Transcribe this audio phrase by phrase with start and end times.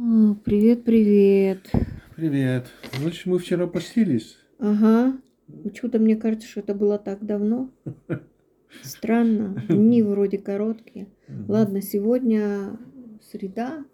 [0.00, 1.72] О, привет, привет.
[2.14, 2.70] Привет.
[3.00, 4.36] Значит, мы вчера постились.
[4.60, 5.18] Ага.
[5.64, 7.72] Почему-то мне кажется, что это было так давно.
[8.82, 9.60] Странно.
[9.68, 11.08] Дни вроде короткие.
[11.48, 12.78] Ладно, сегодня
[13.32, 13.84] среда.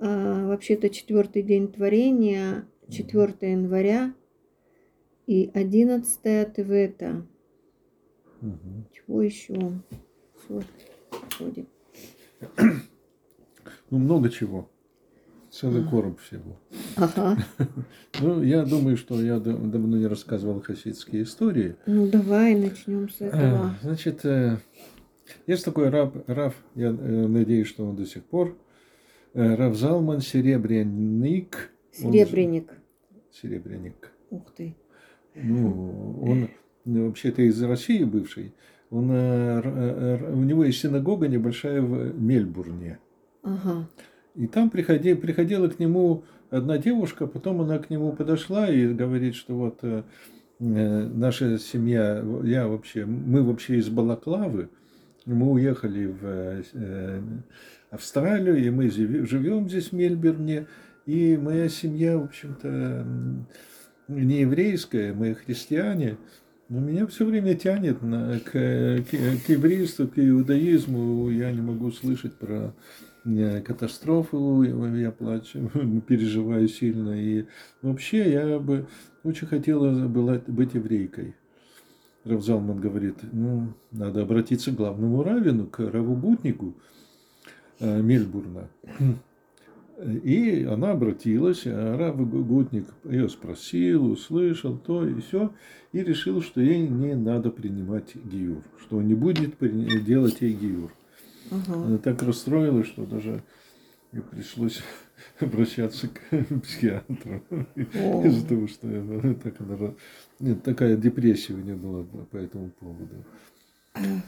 [0.00, 4.12] А, вообще-то четвертый день творения, 4 января
[5.28, 7.24] и 11 Тевета.
[8.40, 8.88] Мгм.
[8.92, 9.80] Чего еще?
[10.48, 10.66] Вот,
[11.38, 11.66] вроде.
[13.94, 14.68] Ну, много чего.
[15.52, 16.58] Целый короб всего.
[16.96, 17.38] Ага.
[18.20, 21.76] Ну, я думаю, что я да- давно не рассказывал хасидские истории.
[21.86, 23.76] Ну давай начнем с этого.
[23.82, 24.58] Э, Значит, э,
[25.46, 28.56] есть такой раб, Рав, я э, надеюсь, что он до сих пор,
[29.32, 31.70] Рав Залман Серебряник.
[32.02, 32.72] Он же- Серебряник.
[33.32, 34.12] Серебряник.
[34.30, 34.76] Ух ты.
[35.36, 36.48] Ну, он
[36.84, 38.54] ну, вообще-то из России бывший.
[38.90, 42.98] Он, у него есть синагога небольшая в Мельбурне.
[43.44, 43.86] Ага.
[44.34, 49.36] И там приходи, приходила к нему одна девушка, потом она к нему подошла и говорит,
[49.36, 50.02] что вот э,
[50.58, 54.70] э, наша семья, я вообще, мы вообще из Балаклавы,
[55.26, 57.20] мы уехали в э, э,
[57.90, 60.66] Австралию, и мы живем здесь в Мельбурне,
[61.06, 63.06] и моя семья, в общем-то,
[64.08, 66.16] не еврейская, мы христиане,
[66.68, 71.92] но меня все время тянет на, к, к, к еврейству, к иудаизму, я не могу
[71.92, 72.74] слышать про
[73.64, 75.70] катастрофу, я плачу,
[76.06, 77.10] переживаю сильно.
[77.10, 77.46] И
[77.82, 78.86] вообще я бы
[79.22, 81.34] очень хотела была быть еврейкой.
[82.24, 86.74] Равзалман говорит, ну, надо обратиться к главному раввину, к Раву Гутнику
[87.80, 88.68] э, Мельбурна.
[90.24, 92.16] И она обратилась, а Рав
[93.04, 95.52] ее спросил, услышал то и все,
[95.92, 99.56] и решил, что ей не надо принимать гиюр, что он не будет
[100.04, 100.92] делать ей гиюр.
[101.54, 101.74] Ага.
[101.84, 103.42] Она так расстроилась, что даже
[104.30, 104.82] пришлось
[105.40, 106.20] обращаться к
[106.62, 107.42] психиатру
[107.74, 109.94] из-за того, что она так она
[110.40, 113.24] нет, такая депрессия у нее была по- этому поводу.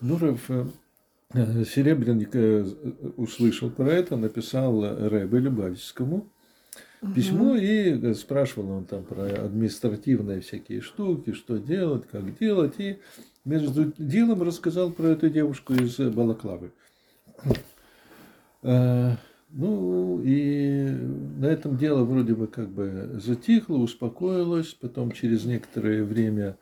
[0.00, 0.66] Ну, Раф э,
[1.34, 2.64] э, Серебряник э,
[3.16, 6.26] услышал про это, написал Рэбе Любавическому
[7.14, 12.74] письмо и э, спрашивал он там про административные всякие штуки, что делать, как делать.
[12.78, 12.98] И
[13.44, 16.72] между делом рассказал про эту девушку из Балаклавы.
[18.62, 19.16] Э,
[19.50, 20.90] Ну, и
[21.38, 24.74] на этом дело вроде бы как бы затихло, успокоилось.
[24.74, 26.58] Потом через некоторое время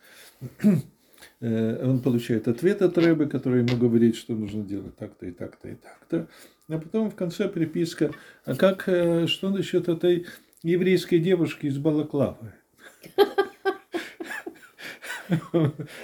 [1.41, 5.75] он получает ответ от Рэбы, который ему говорит, что нужно делать так-то и так-то и
[5.75, 6.28] так-то.
[6.69, 8.10] А потом в конце приписка,
[8.44, 10.26] а как, э, что насчет этой
[10.65, 12.54] еврейской девушки из Балаклавы?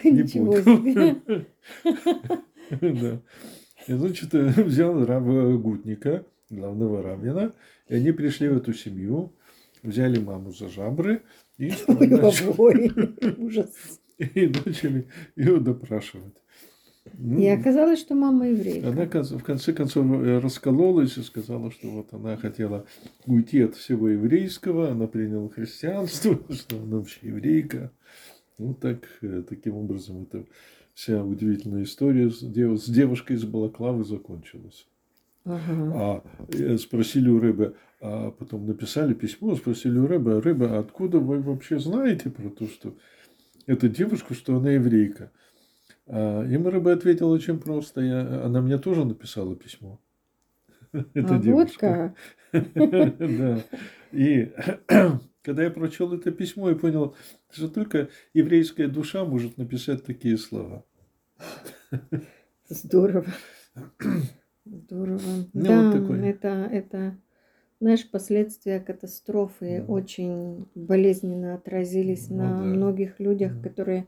[0.05, 1.21] Не.
[2.81, 3.21] Да.
[3.87, 7.53] И, значит, э, взял раба Гутника, главного раввина,
[7.87, 9.35] и они пришли в эту семью,
[9.83, 11.23] взяли маму за жабры
[11.59, 11.73] и,
[13.37, 14.01] ужас.
[14.35, 15.07] и начали
[15.37, 16.35] ее допрашивать.
[17.19, 18.89] Ну, И оказалось, что мама еврейка.
[18.89, 22.87] Она в конце концов э, раскололась и сказала, что вот она хотела
[23.27, 27.91] уйти от всего еврейского, она приняла христианство, что она вообще еврейка.
[28.59, 30.47] Ну так, э, таким образом, эта
[30.95, 34.87] вся удивительная история с, дев- с девушкой из Балаклавы закончилась.
[35.45, 35.93] Ага.
[35.95, 41.41] А э, спросили у Рэба, а потом написали письмо, спросили у Рэба, Рэба, откуда вы
[41.41, 42.95] вообще знаете про то, что
[43.67, 45.33] эту девушку, что она еврейка?
[46.07, 50.01] А им Рэба ответил очень просто, я, она мне тоже написала письмо.
[50.93, 52.15] Эта А вот девушка.
[52.53, 52.67] как.
[53.19, 53.63] Да.
[54.13, 54.53] И
[55.43, 57.17] когда я прочел это письмо, я понял,
[57.51, 60.85] что только еврейская душа может написать такие слова.
[62.69, 63.27] Здорово.
[64.65, 65.21] Здорово.
[65.53, 66.29] Ну, да, вот такой.
[66.29, 67.19] это, это,
[67.83, 69.93] знаешь, последствия катастрофы Да.
[69.93, 72.65] очень болезненно отразились Ну на да.
[72.65, 73.63] многих людях, Мгм.
[73.63, 74.07] которые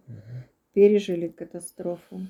[0.75, 2.21] пережили катастрофу.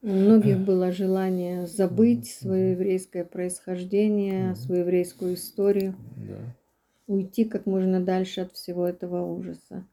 [0.00, 5.94] У многих было желание забыть свое еврейское происхождение, свою еврейскую историю,
[6.26, 6.38] Да.
[7.06, 9.84] уйти как можно дальше от всего этого ужаса.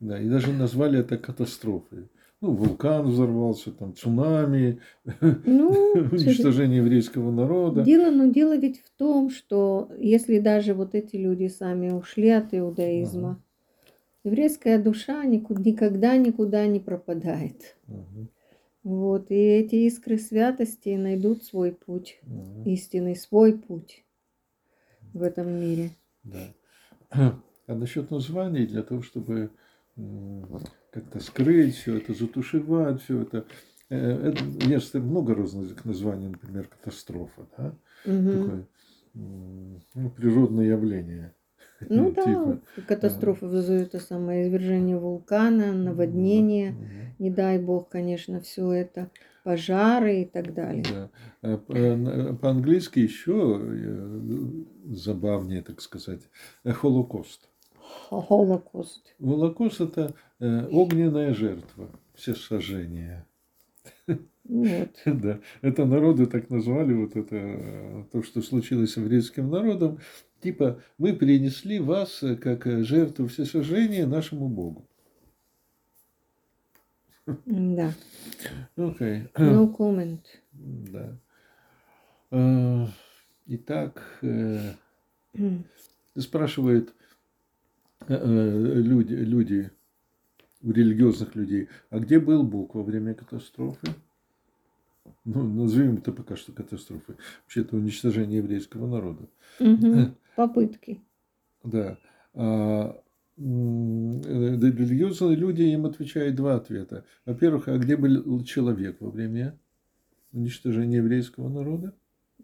[0.00, 2.08] Да, и даже назвали это катастрофой.
[2.40, 4.80] Ну, вулкан взорвался, там цунами,
[5.20, 7.82] Ну, уничтожение еврейского народа.
[7.82, 12.52] Дело, но дело ведь в том, что если даже вот эти люди сами ушли от
[12.52, 13.40] иудаизма,
[14.24, 17.76] еврейская душа никуда, никогда никуда не пропадает.
[17.86, 18.28] Мгм,
[18.82, 24.04] Вот, и эти искры святости найдут свой путь, мгм, истинный свой путь
[25.14, 25.90] в этом мире.
[26.24, 26.54] Да.
[27.66, 29.48] А насчет названий, для того, чтобы
[30.94, 33.44] как-то скрыть все это, затушевать все это,
[33.90, 33.96] э,
[34.28, 37.74] это есть много разных названий, например, катастрофа, да?
[38.04, 38.30] Мгм.
[38.38, 38.66] Такое.
[39.14, 41.34] ну, природное явление.
[41.88, 47.14] Ну да, Типа, катастрофы вызовут это самое извержение вулкана, наводнение, Мгм.
[47.18, 49.10] не дай бог, конечно, все это,
[49.42, 50.84] пожары и так далее.
[51.42, 51.58] Да.
[51.68, 54.50] На- По-английски еще э,
[54.94, 56.22] забавнее, так сказать,
[56.64, 57.48] э, Холокост.
[58.08, 59.14] Холокост.
[59.20, 63.26] Холокост– это э, огненная жертва, все сожжения.
[64.44, 64.90] Вот.
[65.06, 69.98] Да, это народы так назвали, вот это, э, то, что случилось с еврейским народом.
[70.40, 74.86] Типа, мы принесли вас э, как э, жертву всесожжения нашему Богу.
[77.46, 77.94] Да.
[78.76, 79.28] Окей.
[79.34, 80.20] No comment.
[80.52, 81.18] Да.
[83.46, 84.20] Итак,
[86.16, 86.92] спрашивают э,
[88.08, 89.70] люди, люди,
[90.62, 93.86] у религиозных людей, а где был Бог во время катастрофы?
[95.24, 97.16] Ну, назовем это пока что катастрофой.
[97.42, 99.28] Вообще, это уничтожение еврейского народа.
[99.60, 100.16] Мгм.
[100.36, 101.02] Попытки.
[101.62, 101.98] Да.
[102.34, 103.00] А,
[103.36, 107.04] э, да, религиозные люди им отвечают два ответа.
[107.26, 109.58] Во-первых, а где был человек во время
[110.32, 111.94] уничтожения еврейского народа?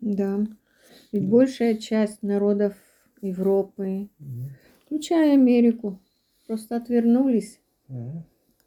[0.00, 0.46] Да.
[1.12, 2.74] Ведь большая часть народов
[3.20, 4.50] Европы, Мгм.
[4.94, 6.00] Включая Америку,
[6.48, 8.24] просто отвернулись Мгм.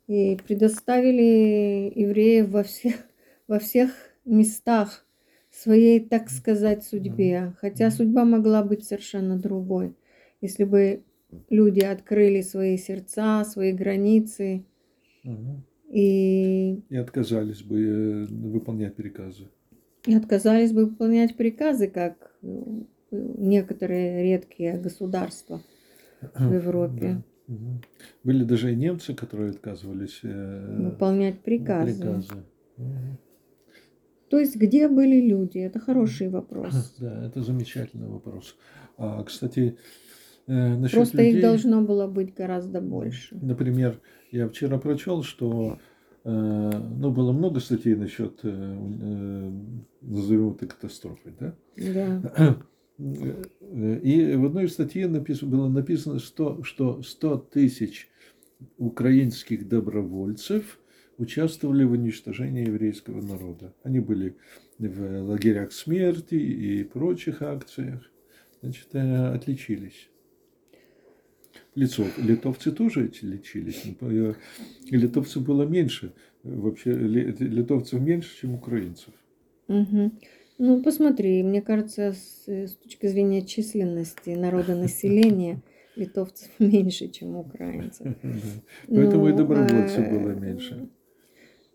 [0.08, 2.96] и предоставили евреев во всех,
[3.50, 3.92] во всех
[4.24, 5.06] местах
[5.52, 7.54] своей, так сказать, судьбе.
[7.60, 9.96] Хотя судьба могла быть совершенно другой.
[10.40, 11.04] Если бы
[11.50, 14.64] люди открыли свои сердца, свои границы
[15.24, 15.64] Мгм.
[15.90, 19.50] и, И отказались бы э, выполнять приказы.
[20.08, 22.82] и отказались бы выполнять приказы, как э,
[23.12, 25.62] некоторые редкие государства
[26.36, 27.24] в Европе.
[27.48, 27.58] Да.
[28.24, 31.94] Были даже и немцы, которые отказывались э, Выполнять приказы.
[31.94, 32.46] приказы.
[34.30, 35.60] То есть где были люди?
[35.60, 36.96] Это хороший вопрос.
[37.00, 38.56] Да, это замечательный вопрос.
[38.98, 39.78] А, кстати,
[40.48, 43.38] э, насчет Просто людей, их должно было быть гораздо больше.
[43.40, 44.00] Например,
[44.32, 45.78] я вчера прочел, что
[46.24, 49.52] э, ну, было много статей насчет, э,
[50.02, 51.56] назовем это катастрофой, да?
[51.78, 52.58] Да.
[53.00, 58.10] Э, И в одной статье написано, было написано, что, что 100 тысяч
[58.78, 60.80] украинских добровольцев
[61.18, 63.74] участвовали в уничтожении еврейского народа.
[63.84, 64.36] Они были
[64.80, 68.10] в лагерях смерти и прочих акциях.
[68.62, 70.10] Значит, э, отличились.
[71.76, 73.84] Лицо, литовцы тоже лечились.
[74.00, 74.34] но, э,
[74.90, 76.14] Литовцев было меньше.
[76.44, 79.14] Вообще ли- литовцев меньше, чем украинцев.
[79.68, 80.20] Мгм.
[80.58, 85.62] Ну, посмотри, мне кажется, с, с точки зрения численности народонаселения
[85.96, 88.16] литовцев меньше, чем украинцев.
[88.88, 90.90] Поэтому и Ну, добровольцев э, было меньше.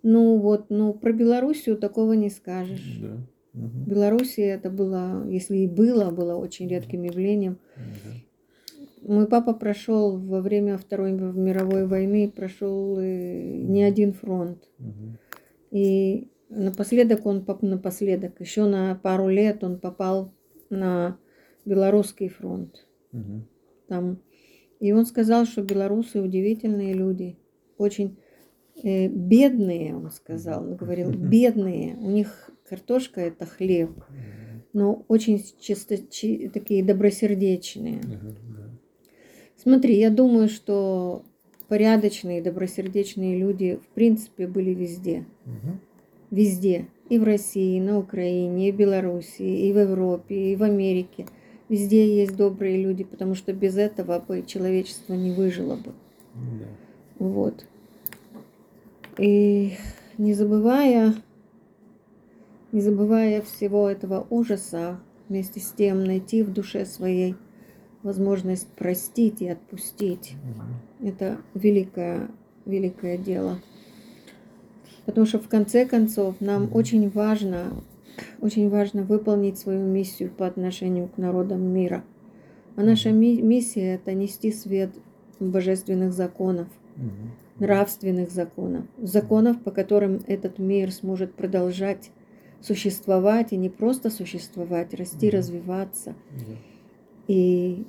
[0.03, 2.99] Ну вот, ну про Белоруссию такого не скажешь.
[3.01, 3.17] Да.
[3.53, 3.85] Мгм.
[3.85, 7.59] В Белоруссии это было, если и было, было очень редким явлением.
[7.77, 9.13] Да.
[9.15, 14.69] Мой папа прошел во время Второй мировой войны, прошел э, не один фронт.
[14.79, 15.19] Мгм.
[15.71, 20.33] И напоследок он, поп- напоследок, еще на пару лет он попал
[20.71, 21.19] на
[21.65, 22.87] белорусский фронт.
[23.13, 23.47] Мгм.
[23.89, 24.19] Там.
[24.81, 27.37] И он сказал, что белорусы удивительные люди,
[27.79, 28.17] очень
[28.83, 33.91] э, бедные, он сказал, он говорил, бедные, у них картошка это хлеб,
[34.73, 38.01] но очень чисто, чи- такие добросердечные.
[38.03, 38.71] Да.
[39.57, 41.25] Смотри, я думаю, что
[41.67, 45.27] порядочные, добросердечные люди в принципе были везде.
[45.45, 45.81] Мгм.
[46.31, 46.89] Везде.
[47.09, 51.27] И в России, и на Украине, и в Беларуси, и в Европе, и в Америке.
[51.69, 55.93] Везде есть добрые люди, потому что без этого бы человечество не выжило бы.
[56.35, 56.67] Да.
[57.19, 57.67] Вот.
[59.19, 59.73] И
[60.19, 61.15] не забывая,
[62.73, 67.37] не забывая всего этого ужаса, вместе с тем найти в душе своей
[68.03, 70.35] возможность простить и отпустить.
[71.01, 71.09] Мгм.
[71.09, 72.31] Это великое,
[72.65, 73.61] великое дело.
[75.07, 77.73] Потому что в конце концов нам очень важно,
[78.41, 82.05] очень важно выполнить свою миссию по отношению к народам мира.
[82.77, 84.91] А наша ми- миссия это нести свет
[85.41, 86.69] божественных законов,
[87.59, 92.11] нравственных законов, законов, по которым этот мир сможет продолжать
[92.61, 96.15] существовать и не просто существовать, расти, развиваться
[97.29, 97.85] и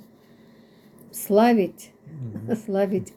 [1.12, 2.56] славить Мгм.
[2.56, 3.12] славить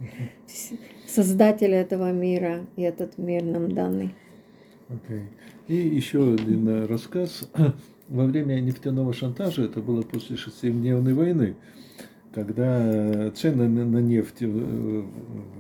[1.07, 4.15] Создателя этого мира и этот мир нам данный.
[4.89, 5.23] Окей.
[5.67, 7.49] И еще один э, рассказ.
[8.09, 11.55] Во время нефтяного шантажа, это было после шестидневной войны,
[12.33, 15.03] когда цены на нефть э,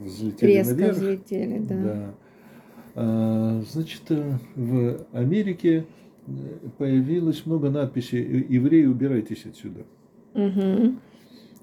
[0.03, 0.95] взлетели Резко наверх.
[0.97, 1.75] взлетели, да.
[1.75, 2.13] Да.
[2.95, 5.85] А, Значит, э, в Америке
[6.77, 9.85] появилось много надписей «Э, «Евреи, убирайтесь отсюда».
[10.33, 10.99] Мгм.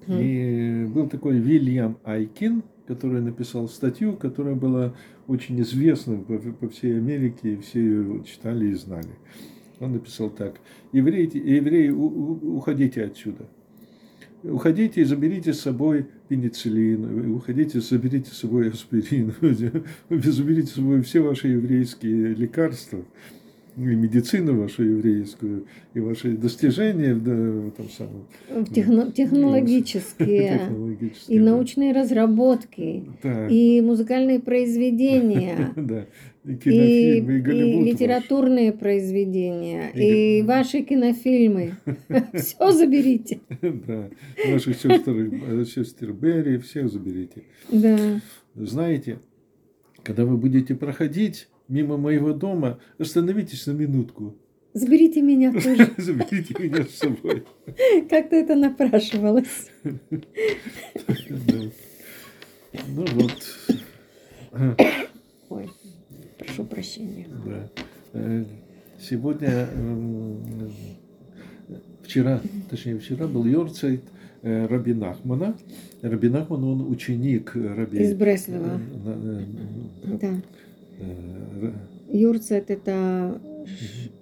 [0.07, 4.93] И был такой Вильям Айкин, который написал статью, которая была
[5.27, 9.11] очень известна по, всей Америке, и все ее читали и знали.
[9.79, 10.59] Он написал так.
[10.91, 13.47] Евреи, евреи уходите отсюда.
[14.43, 19.33] Уходите и заберите с собой пенициллин, уходите, заберите с собой аспирин,
[20.09, 23.05] заберите с собой все ваши еврейские лекарства,
[23.77, 28.27] и медицину вашу еврейскую, и ваши достижения да, в этом самом
[28.73, 31.37] техно- технологические технологические.
[31.37, 31.45] и да.
[31.45, 36.05] научные разработки, Да, и музыкальные произведения, да.
[36.43, 37.85] И и, кинофильмы, и, и ваш.
[37.87, 41.75] литературные произведения, И и ваши кинофильмы.
[42.33, 43.39] Все заберите.
[43.61, 44.09] Да,
[44.49, 47.43] ваших сестер, э, сестер Берри, всех заберите.
[47.71, 48.19] Да.
[48.55, 49.19] Знаете,
[50.03, 54.35] когда вы будете проходить мимо моего дома, остановитесь на минутку.
[54.73, 55.89] Заберите меня тоже.
[55.97, 57.43] Заберите меня с собой.
[58.09, 59.69] Как-то это напрашивалось.
[62.87, 63.57] Ну вот.
[65.49, 65.69] Ой,
[66.37, 67.27] прошу прощения.
[67.45, 67.69] Да.
[68.13, 68.45] Э,
[68.99, 70.39] Сегодня, м,
[72.03, 74.01] вчера, точнее вчера был Йорцайт
[74.43, 75.55] э, Раби Нахмана.
[76.01, 77.97] Раби Нахман, он ученик Раби...
[77.99, 78.79] Из Бреслова.
[79.05, 79.43] э,
[80.03, 80.41] э, Да.
[81.01, 81.71] Э,
[82.09, 83.39] Юрцет– это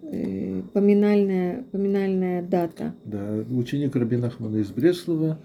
[0.03, 2.93] э, поминальная, поминальная дата.
[3.05, 5.39] Да, ученик Раби Нахмана из Бреслова.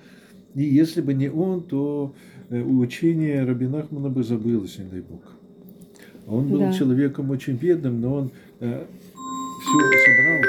[0.55, 2.15] И если бы не он, то
[2.51, 5.23] э, учение Раби Нахмана бы забылось, не дай бог.
[6.27, 6.73] Он был Да.
[6.73, 10.43] человеком очень бедным, но он все собрал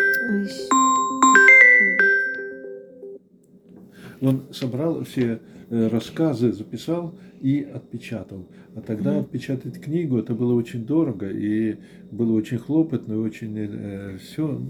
[4.22, 5.39] Он собрал все
[5.70, 8.46] э, рассказы, записал и отпечатал.
[8.75, 9.22] А тогда Мгм.
[9.22, 11.77] отпечатать книгу это было очень дорого и
[12.12, 14.62] было очень хлопотно, и очень все.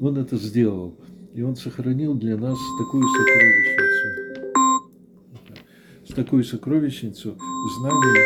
[0.00, 0.94] Он это сделал.
[1.34, 4.08] И он сохранил для нас такую сокровищницу.
[6.08, 7.36] С такую сокровищницу
[7.78, 8.18] знаний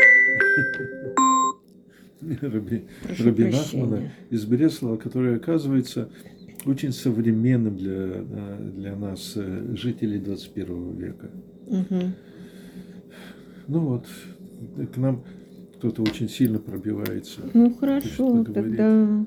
[2.40, 2.84] Раби,
[3.18, 3.44] Раби.
[3.46, 6.08] Нахмана из Бреслова, который оказывается
[6.64, 11.30] очень современным для, э, для нас, э, жителей 21 века.
[11.66, 12.14] Мгм.
[13.68, 14.06] Ну вот,
[14.76, 15.24] э, к нам
[15.76, 17.40] кто-то очень сильно пробивается.
[17.54, 19.26] Ну хорошо, тогда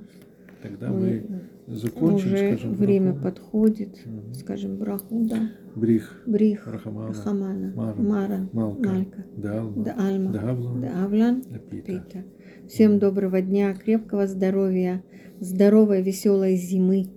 [0.62, 1.26] Тогда мы
[1.68, 3.24] мы закончим, уже скажем, время браху.
[3.24, 4.06] подходит.
[4.06, 4.34] Мгм.
[4.34, 5.52] Скажем браху, да.
[5.76, 11.86] Брих, Брих, Рахамана, Рахамана, Мара, Мара, Малка, Малька, Далма, да Альма, Давла, да Авлан, Апита.
[11.86, 12.24] Пита.
[12.68, 15.04] Всем доброго дня, крепкого здоровья,
[15.40, 17.08] здоровой, веселой зимы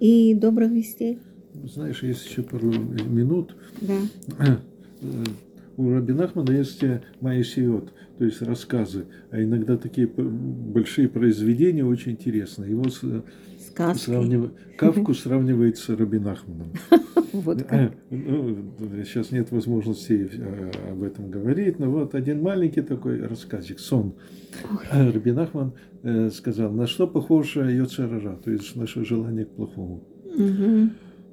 [0.00, 1.18] и добрых вестей.
[1.64, 3.54] Знаешь, есть еще пару минут.
[3.80, 4.58] Да.
[5.76, 11.84] Э, У Раби Нахмана есть э, Маисиот, то есть рассказы, а иногда такие большие произведения
[11.84, 12.70] очень интересные.
[12.70, 13.20] Его э,
[13.58, 14.10] Сказки.
[14.10, 16.68] сравнив- Кавку сравнивает с Раби Нахманом.
[17.32, 17.72] Вот как.
[17.80, 18.56] Э, ну,
[19.04, 24.12] сейчас нет возможности э, об этом говорить, но вот один маленький такой рассказик, сон.
[24.92, 30.04] Э, Раби Нахман э, сказал, на что похоже Йоцерара, то есть наше желание к плохому.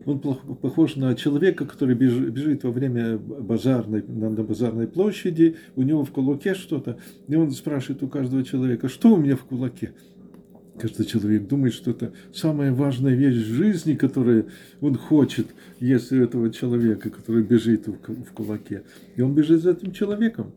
[0.06, 5.82] Он похож на человека, который беж- бежит во время базарной, на, на базарной площади, у
[5.82, 9.94] него в кулаке что-то, и он спрашивает у каждого человека, что у меня в кулаке?
[10.80, 14.46] Каждый человек думает, что это самая важная вещь в жизни, которую
[14.80, 15.48] он хочет,
[15.82, 18.84] есть у этого человека, который бежит в, ку- в кулаке.
[19.18, 20.54] И он бежит за этим человеком.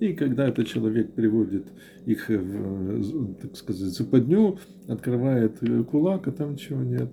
[0.00, 1.66] И когда этот человек приводит
[2.06, 7.10] их, в, э, так сказать, западню, открывает э, кулак, а там ничего нет.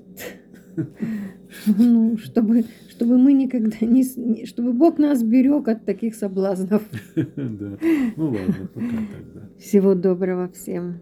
[1.77, 6.82] Ну, чтобы, чтобы мы никогда не, чтобы Бог нас берег от таких соблазнов.
[7.15, 7.77] Да.
[8.18, 9.50] Ну ладно, пока тогда.
[9.60, 11.01] Всего доброго всем.